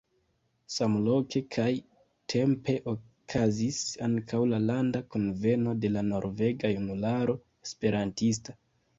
Samloke 0.75 1.39
kaj 1.55 1.65
-tempe 2.31 2.73
okazis 2.93 3.81
ankaŭ 4.07 4.39
la 4.53 4.59
Landa 4.69 5.01
Kunveno 5.15 5.75
de 5.83 5.91
la 5.97 6.03
Norvega 6.07 6.71
Junularo 6.73 7.37
Esperantista. 7.69 8.57